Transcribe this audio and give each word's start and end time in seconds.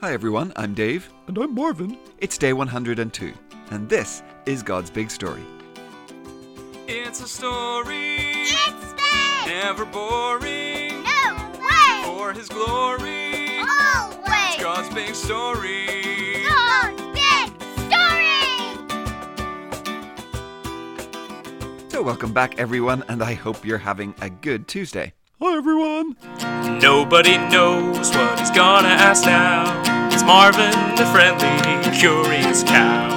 Hi 0.00 0.12
everyone, 0.12 0.52
I'm 0.56 0.74
Dave. 0.74 1.08
And 1.26 1.36
I'm 1.38 1.54
Marvin. 1.54 1.98
It's 2.18 2.38
day 2.38 2.52
102, 2.52 3.32
and 3.70 3.88
this 3.88 4.22
is 4.46 4.62
God's 4.62 4.90
Big 4.90 5.10
Story. 5.10 5.42
It's 6.86 7.20
a 7.20 7.28
story, 7.28 8.16
It's 8.18 8.92
big! 8.92 9.46
never 9.46 9.84
boring. 9.84 11.02
No 11.02 11.52
way! 11.60 12.02
For 12.04 12.32
His 12.32 12.48
glory, 12.48 13.58
Always! 13.58 14.56
God's 14.60 14.88
big 14.94 15.14
story. 15.14 16.44
God's 16.48 17.02
big 17.12 17.50
story! 17.88 18.38
So, 21.88 22.02
welcome 22.02 22.32
back 22.32 22.58
everyone, 22.58 23.02
and 23.08 23.22
I 23.22 23.34
hope 23.34 23.64
you're 23.64 23.78
having 23.78 24.14
a 24.20 24.30
good 24.30 24.68
Tuesday. 24.68 25.12
Hi, 25.40 25.56
everyone. 25.56 26.16
Nobody 26.80 27.36
knows 27.38 28.10
what 28.10 28.38
he's 28.38 28.50
gonna 28.50 28.88
ask 28.88 29.24
now. 29.24 29.87
It's 30.28 30.34
Marvin, 30.34 30.94
the 30.96 31.06
friendly, 31.06 31.98
curious 31.98 32.62
cow. 32.62 33.08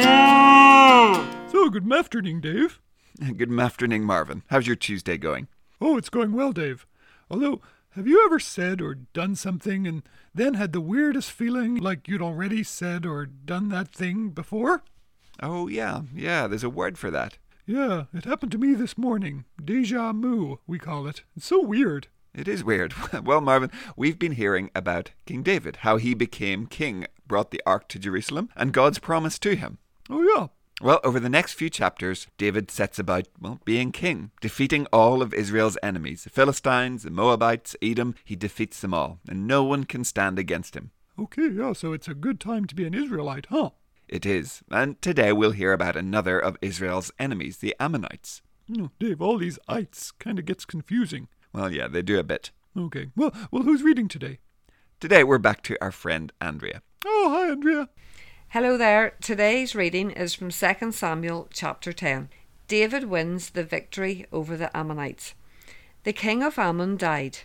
Mm. 0.00 1.52
So, 1.52 1.68
good 1.68 1.92
afternoon, 1.92 2.40
Dave. 2.40 2.80
Good 3.36 3.52
afternoon, 3.60 4.04
Marvin. 4.04 4.42
How's 4.46 4.66
your 4.66 4.76
Tuesday 4.76 5.18
going? 5.18 5.48
Oh, 5.78 5.98
it's 5.98 6.08
going 6.08 6.32
well, 6.32 6.52
Dave. 6.52 6.86
Although, 7.30 7.60
have 7.90 8.06
you 8.06 8.24
ever 8.24 8.40
said 8.40 8.80
or 8.80 8.94
done 8.94 9.34
something 9.34 9.86
and 9.86 10.04
then 10.34 10.54
had 10.54 10.72
the 10.72 10.80
weirdest 10.80 11.30
feeling 11.32 11.74
like 11.76 12.08
you'd 12.08 12.22
already 12.22 12.62
said 12.62 13.04
or 13.04 13.26
done 13.26 13.68
that 13.68 13.88
thing 13.88 14.30
before? 14.30 14.84
Oh, 15.42 15.68
yeah, 15.68 16.00
yeah, 16.14 16.46
there's 16.46 16.64
a 16.64 16.70
word 16.70 16.96
for 16.96 17.10
that. 17.10 17.36
Yeah, 17.66 18.04
it 18.14 18.24
happened 18.24 18.52
to 18.52 18.58
me 18.58 18.72
this 18.72 18.96
morning. 18.96 19.44
Deja 19.62 20.14
vu, 20.14 20.60
we 20.66 20.78
call 20.78 21.06
it. 21.06 21.24
It's 21.36 21.44
so 21.44 21.60
weird. 21.62 22.08
It 22.36 22.46
is 22.46 22.62
weird. 22.62 22.94
Well, 23.24 23.40
Marvin, 23.40 23.70
we've 23.96 24.18
been 24.18 24.32
hearing 24.32 24.70
about 24.74 25.12
King 25.24 25.42
David, 25.42 25.76
how 25.76 25.96
he 25.96 26.12
became 26.12 26.66
king, 26.66 27.06
brought 27.26 27.50
the 27.50 27.62
ark 27.64 27.88
to 27.88 27.98
Jerusalem, 27.98 28.50
and 28.54 28.72
God's 28.72 28.98
promise 28.98 29.38
to 29.38 29.56
him. 29.56 29.78
Oh, 30.10 30.22
yeah. 30.22 30.48
Well, 30.82 31.00
over 31.02 31.18
the 31.18 31.30
next 31.30 31.54
few 31.54 31.70
chapters, 31.70 32.26
David 32.36 32.70
sets 32.70 32.98
about, 32.98 33.26
well, 33.40 33.58
being 33.64 33.90
king, 33.90 34.32
defeating 34.42 34.86
all 34.92 35.22
of 35.22 35.32
Israel's 35.32 35.78
enemies 35.82 36.24
the 36.24 36.30
Philistines, 36.30 37.04
the 37.04 37.10
Moabites, 37.10 37.74
Edom. 37.80 38.14
He 38.22 38.36
defeats 38.36 38.80
them 38.80 38.92
all, 38.92 39.18
and 39.26 39.46
no 39.46 39.64
one 39.64 39.84
can 39.84 40.04
stand 40.04 40.38
against 40.38 40.76
him. 40.76 40.90
Okay, 41.18 41.48
yeah, 41.48 41.72
so 41.72 41.94
it's 41.94 42.08
a 42.08 42.14
good 42.14 42.38
time 42.38 42.66
to 42.66 42.74
be 42.74 42.86
an 42.86 42.92
Israelite, 42.92 43.46
huh? 43.48 43.70
It 44.08 44.26
is. 44.26 44.62
And 44.70 45.00
today 45.00 45.32
we'll 45.32 45.52
hear 45.52 45.72
about 45.72 45.96
another 45.96 46.38
of 46.38 46.58
Israel's 46.60 47.10
enemies, 47.18 47.56
the 47.58 47.74
Ammonites. 47.80 48.42
Oh, 48.78 48.90
Dave, 48.98 49.22
all 49.22 49.38
these 49.38 49.58
ites 49.68 50.12
kind 50.12 50.38
of 50.38 50.44
gets 50.44 50.66
confusing. 50.66 51.28
Well, 51.56 51.72
yeah, 51.72 51.88
they 51.88 52.02
do 52.02 52.18
a 52.18 52.22
bit. 52.22 52.50
Okay, 52.76 53.08
well, 53.16 53.32
well, 53.50 53.62
who's 53.62 53.82
reading 53.82 54.08
today? 54.08 54.40
Today 55.00 55.24
we're 55.24 55.38
back 55.38 55.62
to 55.62 55.78
our 55.80 55.90
friend 55.90 56.30
Andrea. 56.38 56.82
Oh, 57.06 57.30
hi, 57.30 57.50
Andrea. 57.50 57.88
Hello 58.48 58.76
there. 58.76 59.14
Today's 59.22 59.74
reading 59.74 60.10
is 60.10 60.34
from 60.34 60.50
2 60.50 60.92
Samuel 60.92 61.48
chapter 61.50 61.94
10. 61.94 62.28
David 62.68 63.04
wins 63.04 63.48
the 63.48 63.64
victory 63.64 64.26
over 64.30 64.54
the 64.54 64.76
Ammonites. 64.76 65.32
The 66.04 66.12
king 66.12 66.42
of 66.42 66.58
Ammon 66.58 66.98
died. 66.98 67.38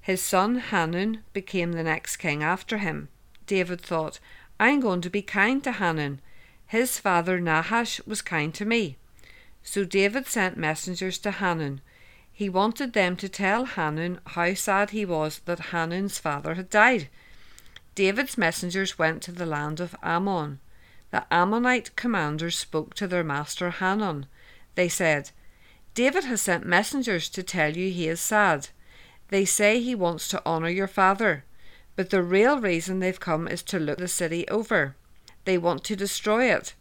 His 0.00 0.22
son 0.22 0.60
Hanun 0.70 1.22
became 1.34 1.72
the 1.72 1.82
next 1.82 2.16
king 2.16 2.42
after 2.42 2.78
him. 2.78 3.10
David 3.46 3.82
thought, 3.82 4.18
I'm 4.58 4.80
going 4.80 5.02
to 5.02 5.10
be 5.10 5.20
kind 5.20 5.62
to 5.64 5.72
Hanun. 5.72 6.22
His 6.68 6.98
father 6.98 7.38
Nahash 7.38 8.00
was 8.06 8.22
kind 8.22 8.54
to 8.54 8.64
me. 8.64 8.96
So 9.62 9.84
David 9.84 10.26
sent 10.26 10.56
messengers 10.56 11.18
to 11.18 11.32
Hanun. 11.32 11.82
He 12.38 12.48
wanted 12.48 12.92
them 12.92 13.16
to 13.16 13.28
tell 13.28 13.64
Hanun 13.64 14.20
how 14.24 14.54
sad 14.54 14.90
he 14.90 15.04
was 15.04 15.40
that 15.46 15.74
Hanun's 15.74 16.20
father 16.20 16.54
had 16.54 16.70
died. 16.70 17.08
David's 17.96 18.38
messengers 18.38 18.96
went 18.96 19.24
to 19.24 19.32
the 19.32 19.44
land 19.44 19.80
of 19.80 19.96
Ammon. 20.04 20.60
The 21.10 21.26
Ammonite 21.32 21.96
commanders 21.96 22.54
spoke 22.54 22.94
to 22.94 23.08
their 23.08 23.24
master 23.24 23.70
Hanun. 23.70 24.26
They 24.76 24.88
said, 24.88 25.32
David 25.94 26.22
has 26.26 26.42
sent 26.42 26.64
messengers 26.64 27.28
to 27.30 27.42
tell 27.42 27.76
you 27.76 27.90
he 27.90 28.06
is 28.06 28.20
sad. 28.20 28.68
They 29.30 29.44
say 29.44 29.80
he 29.80 29.96
wants 29.96 30.28
to 30.28 30.46
honour 30.46 30.68
your 30.68 30.86
father, 30.86 31.42
but 31.96 32.10
the 32.10 32.22
real 32.22 32.60
reason 32.60 33.00
they've 33.00 33.18
come 33.18 33.48
is 33.48 33.64
to 33.64 33.80
look 33.80 33.98
the 33.98 34.06
city 34.06 34.46
over. 34.46 34.94
They 35.44 35.58
want 35.58 35.82
to 35.86 35.96
destroy 35.96 36.52
it. 36.54 36.74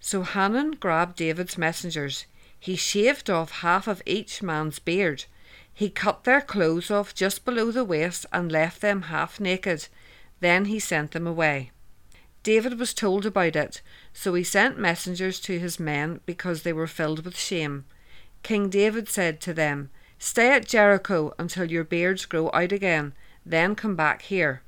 So 0.00 0.22
Hanun 0.22 0.72
grabbed 0.72 1.14
David's 1.14 1.56
messengers. 1.56 2.26
He 2.64 2.76
shaved 2.76 3.28
off 3.28 3.60
half 3.60 3.86
of 3.86 4.00
each 4.06 4.42
man's 4.42 4.78
beard. 4.78 5.26
He 5.74 5.90
cut 5.90 6.24
their 6.24 6.40
clothes 6.40 6.90
off 6.90 7.14
just 7.14 7.44
below 7.44 7.70
the 7.70 7.84
waist 7.84 8.24
and 8.32 8.50
left 8.50 8.80
them 8.80 9.02
half 9.02 9.38
naked. 9.38 9.88
Then 10.40 10.64
he 10.64 10.78
sent 10.78 11.10
them 11.10 11.26
away. 11.26 11.72
David 12.42 12.78
was 12.78 12.94
told 12.94 13.26
about 13.26 13.54
it, 13.54 13.82
so 14.14 14.32
he 14.32 14.42
sent 14.42 14.78
messengers 14.78 15.40
to 15.40 15.58
his 15.58 15.78
men 15.78 16.20
because 16.24 16.62
they 16.62 16.72
were 16.72 16.86
filled 16.86 17.26
with 17.26 17.36
shame. 17.36 17.84
King 18.42 18.70
David 18.70 19.10
said 19.10 19.42
to 19.42 19.52
them, 19.52 19.90
Stay 20.18 20.50
at 20.50 20.66
Jericho 20.66 21.34
until 21.38 21.70
your 21.70 21.84
beards 21.84 22.24
grow 22.24 22.50
out 22.54 22.72
again, 22.72 23.12
then 23.44 23.74
come 23.74 23.94
back 23.94 24.22
here. 24.22 24.62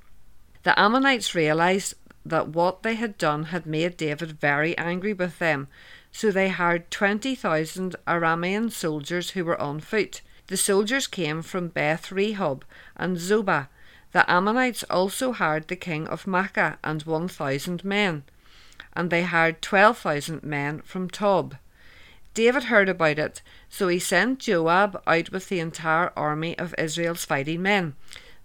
The 0.65 0.79
Ammonites 0.79 1.35
realized 1.35 1.95
that 2.27 2.49
what 2.49 2.83
they 2.83 2.97
had 2.97 3.17
done 3.17 3.45
had 3.45 3.65
made 3.65 3.97
David 3.97 4.33
very 4.33 4.77
angry 4.77 5.15
with 5.15 5.39
them, 5.39 5.69
so 6.17 6.31
they 6.31 6.49
hired 6.49 6.91
20,000 6.91 7.95
Aramean 8.07 8.73
soldiers 8.73 9.33
who 9.33 9.45
were 9.45 9.61
on 9.61 9.79
foot. 9.79 10.23
The 10.47 10.57
soldiers 10.57 11.07
came 11.07 11.43
from 11.43 11.69
Beth 11.69 12.09
Rehob 12.09 12.63
and 12.97 13.19
Zobah. 13.19 13.69
The 14.13 14.25
Ammonites 14.31 14.83
also 14.85 15.33
hired 15.33 15.69
the 15.69 15.77
king 15.77 16.09
of 16.09 16.27
Makkah 16.27 16.79
and 16.83 17.03
1,000 17.03 17.85
men, 17.85 18.23
and 18.95 19.11
they 19.11 19.25
hired 19.25 19.61
12,000 19.61 20.43
men 20.43 20.81
from 20.81 21.11
Tob. 21.11 21.57
David 22.33 22.65
heard 22.65 22.89
about 22.89 23.19
it, 23.19 23.43
so 23.69 23.89
he 23.89 23.99
sent 23.99 24.39
Joab 24.39 25.03
out 25.07 25.31
with 25.31 25.51
the 25.51 25.61
entire 25.61 26.15
army 26.17 26.59
of 26.59 26.75
Israel's 26.79 27.27
fighting 27.27 27.61
men. 27.61 27.95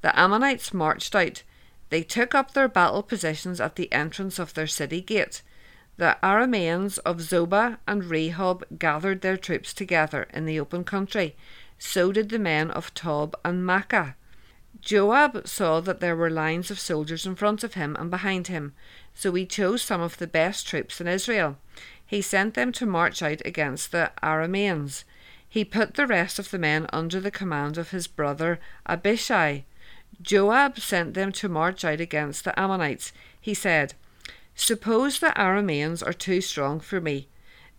The 0.02 0.20
Ammonites 0.20 0.74
marched 0.74 1.16
out. 1.16 1.44
They 1.90 2.04
took 2.04 2.36
up 2.36 2.52
their 2.54 2.68
battle 2.68 3.02
positions 3.02 3.62
at 3.62 3.78
the 3.78 3.90
entrance 3.94 4.40
of 4.40 4.56
their 4.56 4.68
city 4.68 5.00
gate. 5.00 5.42
The 6.02 6.18
Arameans 6.24 6.98
of 7.06 7.18
Zobah 7.18 7.78
and 7.86 8.02
Rehob 8.02 8.64
gathered 8.80 9.22
their 9.22 9.38
troops 9.38 9.72
together 9.72 10.26
in 10.34 10.48
the 10.48 10.60
open 10.60 10.84
country. 10.84 11.36
So 11.78 12.12
did 12.12 12.30
the 12.30 12.40
men 12.40 12.72
of 12.72 12.92
Tob 12.96 13.36
and 13.46 13.64
Makkah. 13.64 14.16
Joab 14.82 15.48
saw 15.48 15.80
that 15.82 16.00
there 16.00 16.16
were 16.16 16.32
lines 16.32 16.72
of 16.72 16.80
soldiers 16.80 17.28
in 17.28 17.36
front 17.36 17.64
of 17.64 17.76
him 17.76 17.96
and 18.00 18.10
behind 18.10 18.48
him, 18.48 18.74
so 19.14 19.32
he 19.36 19.46
chose 19.46 19.84
some 19.84 20.02
of 20.02 20.18
the 20.18 20.26
best 20.26 20.68
troops 20.68 21.00
in 21.00 21.08
Israel. 21.08 21.60
He 22.04 22.24
sent 22.24 22.56
them 22.56 22.72
to 22.72 22.88
march 22.88 23.22
out 23.22 23.44
against 23.46 23.92
the 23.92 24.12
Arameans. 24.24 25.04
He 25.48 25.64
put 25.64 25.94
the 25.94 26.08
rest 26.08 26.40
of 26.40 26.50
the 26.50 26.58
men 26.58 26.88
under 26.92 27.20
the 27.20 27.30
command 27.30 27.78
of 27.78 27.92
his 27.92 28.08
brother 28.08 28.60
Abishai. 28.88 29.66
Joab 30.20 30.80
sent 30.80 31.14
them 31.14 31.32
to 31.34 31.48
march 31.48 31.86
out 31.86 32.00
against 32.00 32.44
the 32.44 32.60
Ammonites. 32.60 33.14
He 33.40 33.54
said, 33.54 33.94
Suppose 34.56 35.20
the 35.20 35.34
Arameans 35.38 36.06
are 36.06 36.14
too 36.14 36.42
strong 36.42 36.80
for 36.80 37.02
me, 37.02 37.28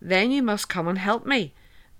then 0.01 0.31
you 0.31 0.43
must 0.43 0.69
come 0.69 0.87
and 0.87 0.97
help 0.97 1.25
me. 1.25 1.53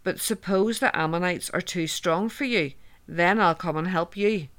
But 0.04 0.20
suppose 0.20 0.80
the 0.80 0.96
Ammonites 0.98 1.50
are 1.52 1.62
too 1.62 1.88
strong 1.88 2.28
for 2.28 2.44
you, 2.44 2.74
then 3.08 3.40
I'll 3.40 3.56
come 3.56 3.78
and 3.78 3.88
help 3.88 4.18
you. 4.18 4.50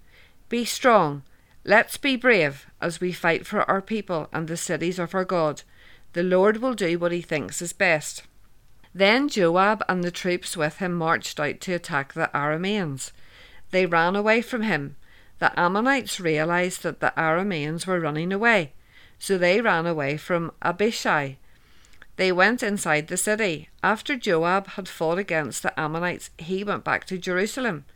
Be 0.49 0.65
strong. 0.65 1.23
Let's 1.65 1.97
be 1.97 2.17
brave 2.17 2.67
as 2.81 3.01
we 3.01 3.13
fight 3.13 3.47
for 3.47 3.69
our 3.71 3.83
people 3.83 4.29
and 4.33 4.49
the 4.49 4.57
cities 4.57 4.99
of 4.99 5.15
our 5.15 5.25
God. 5.25 5.63
The 6.13 6.23
Lord 6.23 6.59
will 6.59 6.75
do 6.75 6.99
what 6.99 7.13
he 7.13 7.21
thinks 7.21 7.61
is 7.61 7.73
best. 7.73 8.23
Then 8.95 9.29
Joab 9.29 9.83
and 9.89 10.05
the 10.05 10.11
troops 10.11 10.57
with 10.57 10.79
him 10.79 10.95
marched 10.95 11.41
out 11.41 11.61
to 11.63 11.73
attack 11.73 12.13
the 12.13 12.31
Arameans. 12.33 13.11
They 13.71 13.87
ran 13.87 14.15
away 14.15 14.41
from 14.41 14.63
him. 14.63 14.97
The 15.41 15.59
Ammonites 15.59 16.21
realized 16.21 16.85
that 16.85 17.01
the 17.01 17.13
Arameans 17.17 17.87
were 17.87 17.99
running 17.99 18.33
away, 18.33 18.73
so 19.25 19.39
they 19.39 19.59
ran 19.59 19.87
away 19.87 20.19
from 20.19 20.53
Abishai. 20.61 21.39
They 22.17 22.31
went 22.31 22.63
inside 22.63 23.09
the 23.09 23.17
city. 23.17 23.71
After 23.83 24.17
Joab 24.17 24.67
had 24.77 24.87
fought 24.87 25.17
against 25.17 25.63
the 25.63 25.73
Ammonites, 25.81 26.29
he 26.37 26.63
went 26.63 26.85
back 26.85 27.07
to 27.07 27.17
Jerusalem. 27.17 27.87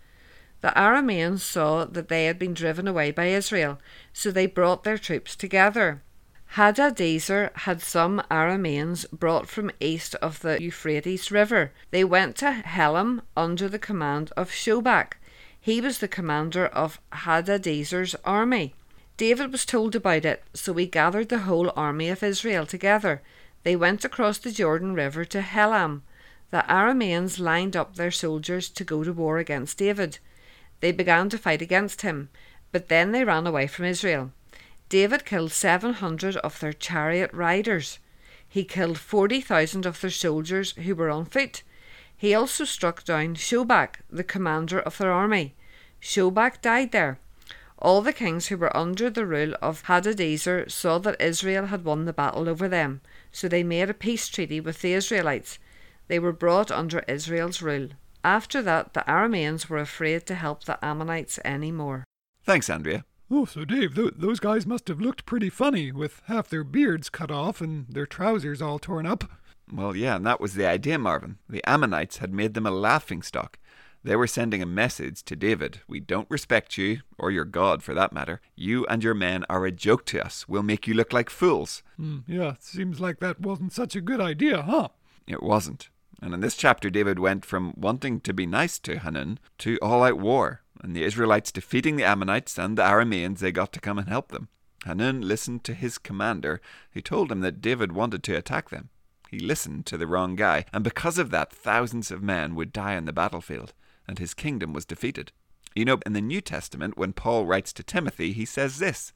The 0.63 0.73
Arameans 0.75 1.41
saw 1.41 1.85
that 1.85 2.09
they 2.09 2.25
had 2.25 2.39
been 2.39 2.55
driven 2.55 2.89
away 2.89 3.11
by 3.11 3.27
Israel, 3.27 3.79
so 4.11 4.31
they 4.31 4.47
brought 4.47 4.85
their 4.85 4.97
troops 4.97 5.37
together. 5.37 6.01
Hadadezer 6.55 7.55
had 7.59 7.83
some 7.83 8.23
Arameans 8.31 9.05
brought 9.11 9.51
from 9.51 9.71
east 9.81 10.15
of 10.23 10.41
the 10.41 10.57
Euphrates 10.59 11.31
River. 11.31 11.73
They 11.91 12.05
went 12.05 12.37
to 12.37 12.63
Helam 12.65 13.21
under 13.37 13.69
the 13.69 13.79
command 13.79 14.33
of 14.35 14.51
Shobach. 14.51 15.19
He 15.61 15.83
was 15.83 15.99
the 15.99 16.09
commander 16.09 16.69
of 16.69 17.03
Hadadezer's 17.13 18.17
army. 18.25 18.73
David 19.19 19.51
was 19.51 19.67
told 19.67 19.97
about 19.97 20.25
it, 20.25 20.45
so 20.55 20.73
he 20.75 20.87
gathered 20.87 21.29
the 21.29 21.41
whole 21.41 21.73
army 21.75 22.09
of 22.09 22.23
Israel 22.23 22.65
together. 22.65 23.21
They 23.65 23.75
went 23.75 24.05
across 24.05 24.39
the 24.39 24.53
Jordan 24.53 24.95
River 24.95 25.25
to 25.25 25.41
Helam. 25.43 26.03
The 26.53 26.65
Arameans 26.69 27.41
lined 27.41 27.77
up 27.77 27.97
their 27.97 28.13
soldiers 28.13 28.69
to 28.69 28.85
go 28.85 29.03
to 29.03 29.13
war 29.13 29.39
against 29.39 29.79
David. 29.79 30.21
They 30.79 30.93
began 30.93 31.29
to 31.31 31.37
fight 31.37 31.61
against 31.61 32.03
him, 32.03 32.29
but 32.71 32.89
then 32.89 33.11
they 33.11 33.25
ran 33.25 33.45
away 33.45 33.67
from 33.67 33.87
Israel. 33.87 34.31
David 34.89 35.25
killed 35.25 35.51
700 35.51 36.37
of 36.37 36.61
their 36.61 36.73
chariot 36.73 37.33
riders. 37.33 37.99
He 38.49 38.63
killed 38.63 38.99
40,000 38.99 39.85
of 39.85 40.01
their 40.01 40.11
soldiers 40.11 40.73
who 40.73 40.95
were 40.95 41.11
on 41.11 41.25
foot. 41.25 41.65
He 42.17 42.37
also 42.37 42.65
struck 42.65 43.05
down 43.05 43.35
Shobach, 43.35 43.97
the 44.09 44.23
commander 44.23 44.79
of 44.79 44.97
their 44.97 45.13
army. 45.13 45.57
Shobach 46.01 46.63
died 46.63 46.93
there. 46.93 47.19
All 47.81 48.03
the 48.03 48.13
kings 48.13 48.49
who 48.49 48.57
were 48.57 48.77
under 48.77 49.09
the 49.09 49.25
rule 49.25 49.55
of 49.63 49.85
Hadadezer 49.85 50.69
saw 50.71 50.99
that 50.99 51.21
Israel 51.23 51.67
had 51.67 51.85
won 51.85 52.05
the 52.05 52.13
battle 52.13 52.49
over 52.49 52.69
them, 52.69 53.01
so 53.31 53.47
they 53.49 53.63
made 53.63 53.89
a 53.89 53.95
peace 53.95 54.29
treaty 54.29 54.61
with 54.61 54.83
the 54.83 54.95
Israelites. 54.95 55.59
They 56.09 56.19
were 56.19 56.33
brought 56.33 56.73
under 56.73 57.05
Israel's 57.07 57.63
rule. 57.63 57.91
After 58.25 58.61
that, 58.63 58.95
the 58.95 59.05
Arameans 59.07 59.69
were 59.69 59.79
afraid 59.79 60.27
to 60.27 60.35
help 60.35 60.65
the 60.65 60.85
Ammonites 60.85 61.39
any 61.45 61.71
more. 61.71 62.05
Thanks, 62.43 62.69
Andrea. 62.69 63.05
Oh, 63.31 63.45
so 63.45 63.65
Dave, 63.65 63.95
th- 63.95 64.15
those 64.17 64.41
guys 64.41 64.67
must 64.67 64.89
have 64.89 65.01
looked 65.01 65.27
pretty 65.27 65.51
funny 65.51 65.93
with 65.93 66.23
half 66.27 66.49
their 66.49 66.65
beards 66.65 67.11
cut 67.11 67.31
off 67.31 67.61
and 67.61 67.87
their 67.89 68.07
trousers 68.07 68.61
all 68.61 68.79
torn 68.79 69.07
up. 69.07 69.25
Well, 69.71 69.95
yeah, 69.95 70.17
and 70.17 70.27
that 70.27 70.41
was 70.41 70.55
the 70.55 70.67
idea, 70.67 70.99
Marvin. 70.99 71.39
The 71.49 71.63
Ammonites 71.69 72.17
had 72.17 72.33
made 72.33 72.55
them 72.55 72.67
a 72.67 72.71
laughing 72.71 73.23
stock. 73.23 73.59
They 74.05 74.17
were 74.17 74.27
sending 74.27 74.63
a 74.63 74.67
message 74.67 75.23
to 75.25 75.37
David 75.37 75.81
We 75.89 76.01
don't 76.01 76.31
respect 76.31 76.79
you, 76.79 77.01
or 77.19 77.31
your 77.31 77.45
God 77.45 77.83
for 77.83 77.95
that 77.95 78.13
matter. 78.13 78.41
You 78.55 78.87
and 78.87 79.03
your 79.03 79.15
men 79.15 79.45
are 79.51 79.67
a 79.67 79.73
joke 79.73 80.05
to 80.07 80.25
us. 80.25 80.49
We'll 80.49 80.63
make 80.63 80.87
you 80.87 80.95
look 80.95 81.13
like 81.13 81.31
fools. 81.31 81.83
Hmm, 81.97 82.19
yeah, 82.27 82.55
seems 82.61 83.01
like 83.01 83.19
that 83.21 83.41
wasn't 83.41 83.73
such 83.73 83.97
a 83.97 84.01
good 84.01 84.21
idea, 84.21 84.63
huh? 84.63 84.89
It 85.27 85.43
wasn't. 85.43 85.91
And 86.23 86.35
in 86.35 86.41
this 86.41 86.57
chapter, 86.57 86.91
David 86.91 87.19
went 87.19 87.45
from 87.45 87.75
wanting 87.77 88.21
to 88.21 88.33
be 88.33 88.47
nice 88.47 88.79
to 88.81 88.99
Hanun 88.99 89.39
to 89.59 89.79
all 89.83 90.03
out 90.03 90.19
war, 90.19 90.63
and 90.81 90.95
the 90.95 91.05
Israelites 91.05 91.53
defeating 91.53 91.97
the 91.97 92.05
Ammonites 92.05 92.59
and 92.59 92.79
the 92.79 92.83
Arameans, 92.83 93.39
they 93.39 93.53
got 93.53 93.73
to 93.75 93.81
come 93.81 93.99
and 93.99 94.09
help 94.09 94.29
them. 94.29 94.49
Hanun 94.85 95.21
listened 95.21 95.65
to 95.65 95.75
his 95.75 95.99
commander, 95.99 96.61
who 96.93 97.01
told 97.01 97.31
him 97.31 97.41
that 97.41 97.61
David 97.61 97.93
wanted 97.93 98.23
to 98.25 98.37
attack 98.37 98.71
them. 98.71 98.91
He 99.31 99.39
listened 99.39 99.87
to 99.87 99.99
the 99.99 100.07
wrong 100.07 100.37
guy, 100.37 100.65
and 100.73 100.83
because 100.83 101.19
of 101.19 101.31
that, 101.31 101.53
thousands 101.53 102.11
of 102.11 102.23
men 102.23 102.55
would 102.55 102.73
die 102.73 102.97
on 102.97 103.05
the 103.05 103.13
battlefield, 103.13 103.75
and 104.09 104.19
his 104.19 104.35
kingdom 104.35 104.73
was 104.73 104.85
defeated. 104.85 105.31
You 105.75 105.85
know, 105.85 105.99
in 106.07 106.15
the 106.15 106.21
New 106.21 106.41
Testament, 106.41 106.97
when 106.97 107.13
Paul 107.13 107.47
writes 107.47 107.73
to 107.75 107.83
Timothy, 107.83 108.33
he 108.33 108.45
says 108.45 108.79
this 108.79 109.13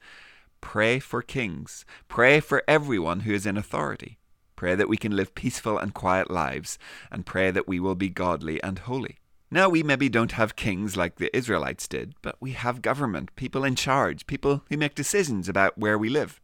Pray 0.61 0.99
for 0.99 1.21
kings, 1.21 1.83
pray 2.07 2.39
for 2.39 2.63
everyone 2.67 3.21
who 3.21 3.33
is 3.33 3.45
in 3.45 3.57
authority. 3.57 4.19
Pray 4.55 4.75
that 4.75 4.87
we 4.87 4.95
can 4.95 5.15
live 5.15 5.35
peaceful 5.35 5.77
and 5.77 5.93
quiet 5.93 6.31
lives, 6.31 6.77
and 7.11 7.25
pray 7.25 7.51
that 7.51 7.67
we 7.67 7.79
will 7.79 7.95
be 7.95 8.07
godly 8.07 8.63
and 8.63 8.79
holy. 8.79 9.17
Now, 9.51 9.67
we 9.67 9.83
maybe 9.83 10.09
don't 10.09 10.31
have 10.31 10.55
kings 10.55 10.95
like 10.95 11.17
the 11.17 11.35
Israelites 11.35 11.87
did, 11.87 12.15
but 12.21 12.37
we 12.39 12.51
have 12.53 12.81
government, 12.81 13.35
people 13.35 13.63
in 13.63 13.75
charge, 13.75 14.25
people 14.25 14.63
who 14.69 14.77
make 14.77 14.95
decisions 14.95 15.49
about 15.49 15.77
where 15.77 15.97
we 15.97 16.09
live. 16.09 16.39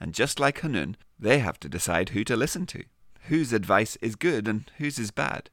And 0.00 0.12
just 0.12 0.40
like 0.40 0.60
Hanun, 0.60 0.96
they 1.18 1.38
have 1.38 1.60
to 1.60 1.68
decide 1.68 2.10
who 2.10 2.24
to 2.24 2.36
listen 2.36 2.66
to, 2.66 2.84
whose 3.28 3.52
advice 3.52 3.96
is 4.02 4.16
good 4.16 4.48
and 4.48 4.70
whose 4.78 4.98
is 4.98 5.10
bad. 5.10 5.48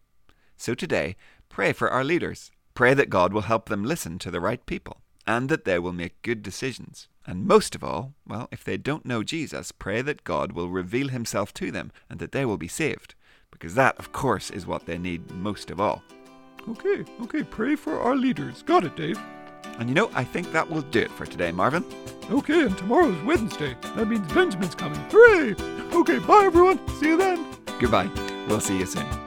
So 0.57 0.73
today, 0.73 1.15
pray 1.57 1.74
for 1.74 1.89
our 1.89 2.04
leaders. 2.04 2.51
Pray 2.75 2.94
that 2.94 3.09
God 3.09 3.33
will 3.33 3.42
help 3.42 3.68
them 3.68 3.83
listen 3.83 4.19
to 4.19 4.30
the 4.30 4.39
right 4.39 4.63
people, 4.68 5.01
and 5.25 5.50
that 5.50 5.65
they 5.65 5.80
will 5.80 5.92
make 5.92 6.21
good 6.21 6.44
decisions. 6.44 7.07
And 7.25 7.48
most 7.48 7.74
of 7.74 7.83
all, 7.83 8.13
well, 8.27 8.48
if 8.51 8.63
they 8.63 8.77
don't 8.77 9.07
know 9.07 9.24
Jesus, 9.24 9.71
pray 9.71 10.04
that 10.04 10.24
God 10.24 10.51
will 10.51 10.69
reveal 10.69 11.07
himself 11.07 11.51
to 11.56 11.71
them 11.71 11.92
and 12.12 12.19
that 12.19 12.31
they 12.31 12.45
will 12.45 12.59
be 12.59 12.68
saved. 12.68 13.15
Because 13.50 13.74
that, 13.74 13.98
of 13.98 14.12
course, 14.12 14.51
is 14.51 14.68
what 14.68 14.86
they 14.86 15.00
need 15.00 15.31
most 15.31 15.71
of 15.71 15.81
all. 15.81 16.04
Okay, 16.69 17.04
okay, 17.24 17.42
pray 17.42 17.75
for 17.75 18.00
our 18.01 18.15
leaders. 18.15 18.62
Got 18.62 18.83
it, 18.83 18.95
Dave. 18.95 19.19
And 19.80 19.89
you 19.89 19.95
know, 19.95 20.12
I 20.13 20.25
think 20.25 20.51
that 20.51 20.69
will 20.69 20.83
do 20.83 21.00
it 21.00 21.12
for 21.12 21.25
today, 21.25 21.51
Marvin. 21.51 21.83
Okay, 22.30 22.68
and 22.68 22.77
tomorrow's 22.77 23.19
Wednesday. 23.24 23.75
That 23.95 24.07
means 24.07 24.31
Benjamin's 24.31 24.75
coming. 24.75 25.00
Hooray! 25.10 25.56
Okay, 25.92 26.19
bye 26.19 26.44
everyone. 26.45 26.77
See 27.00 27.07
you 27.07 27.18
then. 27.18 27.48
Goodbye. 27.80 28.12
We'll 28.48 28.60
see 28.60 28.77
you 28.77 28.86
soon. 28.86 29.26